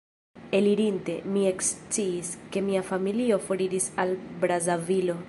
Elirinte, 0.59 1.15
mi 1.35 1.43
eksciis, 1.49 2.33
ke 2.55 2.65
mia 2.71 2.81
familio 2.91 3.41
foriris 3.49 3.91
al 4.05 4.19
Brazavilo. 4.45 5.19